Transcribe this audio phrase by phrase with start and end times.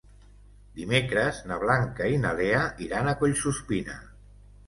[0.79, 3.99] Dimecres na Blanca i na Lea iran a Collsuspina.